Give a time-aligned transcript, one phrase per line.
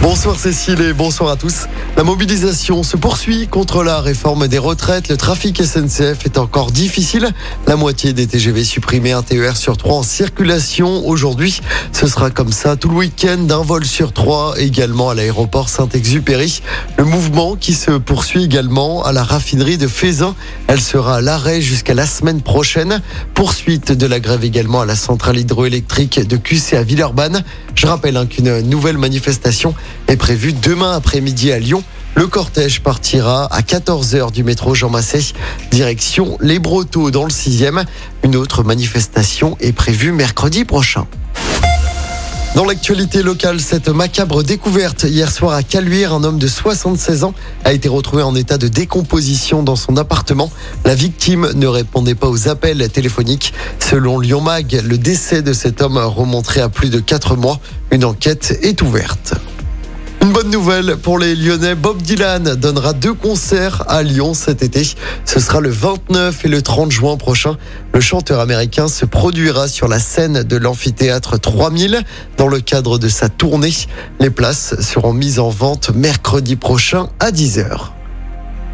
[0.00, 1.66] Bonsoir Cécile et bonsoir à tous.
[1.96, 5.08] La mobilisation se poursuit contre la réforme des retraites.
[5.08, 7.28] Le trafic SNCF est encore difficile.
[7.66, 11.60] La moitié des TGV supprimés, un TER sur trois en circulation aujourd'hui.
[11.92, 16.62] Ce sera comme ça tout le week-end, d'un vol sur trois également à l'aéroport Saint-Exupéry.
[16.96, 20.36] Le mouvement qui se poursuit également à la raffinerie de Fézin.
[20.68, 23.02] Elle sera à l'arrêt jusqu'à la semaine prochaine.
[23.34, 27.42] Poursuite de la grève également à la centrale hydroélectrique de QC à Villeurbanne.
[27.74, 29.74] Je rappelle hein, qu'une nouvelle manifestation
[30.08, 31.82] est prévue demain après-midi à Lyon.
[32.14, 35.20] Le cortège partira à 14h du métro Jean Massé,
[35.70, 37.84] direction Les Brotteaux dans le 6e.
[38.24, 41.06] Une autre manifestation est prévue mercredi prochain.
[42.54, 47.34] Dans l'actualité locale, cette macabre découverte hier soir à Caluire, un homme de 76 ans
[47.64, 50.50] a été retrouvé en état de décomposition dans son appartement.
[50.84, 53.52] La victime ne répondait pas aux appels téléphoniques.
[53.78, 57.60] Selon Lyon Mag, le décès de cet homme remonterait à plus de 4 mois.
[57.92, 59.34] Une enquête est ouverte.
[60.20, 61.74] Une bonne nouvelle pour les Lyonnais.
[61.74, 64.82] Bob Dylan donnera deux concerts à Lyon cet été.
[65.24, 67.56] Ce sera le 29 et le 30 juin prochain.
[67.94, 72.02] Le chanteur américain se produira sur la scène de l'amphithéâtre 3000
[72.36, 73.72] dans le cadre de sa tournée.
[74.20, 77.97] Les places seront mises en vente mercredi prochain à 10h.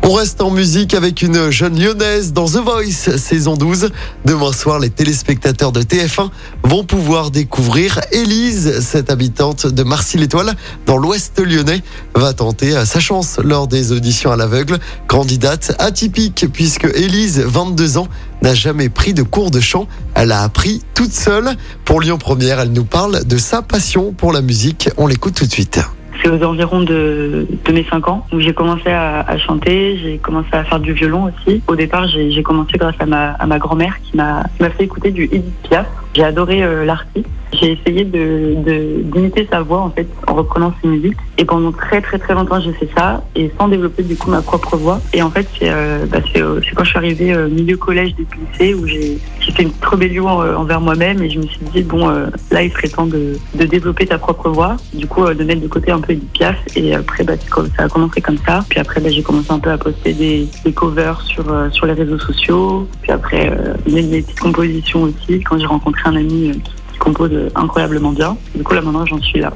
[0.07, 3.89] On reste en musique avec une jeune lyonnaise dans The Voice saison 12.
[4.27, 6.29] Demain soir, les téléspectateurs de TF1
[6.63, 11.83] vont pouvoir découvrir Élise, cette habitante de Marcy-l'Étoile dans l'ouest lyonnais,
[12.15, 14.79] va tenter sa chance lors des auditions à l'aveugle.
[15.07, 18.09] Candidate atypique puisque Élise, 22 ans,
[18.43, 19.89] n'a jamais pris de cours de chant.
[20.13, 21.57] Elle a appris toute seule.
[21.87, 24.91] Pour Lyon Première, elle nous parle de sa passion pour la musique.
[24.99, 25.81] On l'écoute tout de suite
[26.23, 30.49] c'est aux environs de, mes 5 ans où j'ai commencé à, à chanter, j'ai commencé
[30.53, 31.63] à faire du violon aussi.
[31.67, 35.25] Au départ, j'ai commencé grâce à ma, à ma grand-mère qui m'a fait écouter du
[35.25, 35.87] Edith Piaf.
[36.15, 37.27] J'ai adoré euh, l'artiste.
[37.53, 38.57] J'ai essayé de
[39.03, 41.17] d'imiter sa voix en fait en reprenant ses musiques.
[41.39, 44.43] Et pendant très très très longtemps j'ai fait ça et sans développer du coup ma
[44.43, 45.01] propre voix.
[45.13, 48.27] Et en fait c'est euh, bah, euh, quand je suis arrivée au milieu collège des
[48.53, 49.19] lycée où j'ai
[49.53, 52.89] fait une petite rébellion envers moi-même et je me suis dit bon là il serait
[52.89, 54.77] temps de, de développer ta propre voix.
[54.93, 57.35] Du coup de mettre de côté un peu Edith Piaf et après bah,
[57.77, 58.65] ça a commencé comme ça.
[58.69, 61.93] Puis après bah, j'ai commencé un peu à poster des, des covers sur sur les
[61.93, 62.89] réseaux sociaux.
[63.03, 63.53] Puis après
[63.87, 66.61] des petites compositions aussi quand j'ai rencontré un ami
[66.93, 68.37] qui compose incroyablement bien.
[68.55, 69.53] Du coup, là, maintenant, j'en suis là.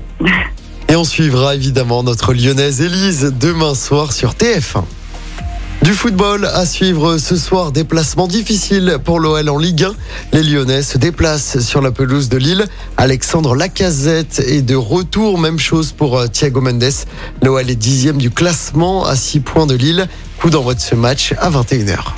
[0.89, 4.85] Et on suivra évidemment notre lyonnaise Élise demain soir sur TF1.
[5.83, 9.95] Du football à suivre ce soir, déplacement difficile pour l'OL en Ligue 1.
[10.33, 12.67] Les Lyonnais se déplacent sur la pelouse de Lille.
[12.97, 16.85] Alexandre Lacazette est de retour, même chose pour euh, Thiago Mendes.
[17.43, 20.09] L'OL est dixième du classement à 6 points de Lille.
[20.41, 22.18] Coup d'envoi de ce match à 21h.